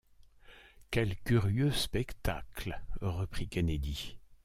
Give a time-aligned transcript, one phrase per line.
[0.89, 2.81] Quel curieux spectacle!
[3.01, 4.17] reprit Kennedy.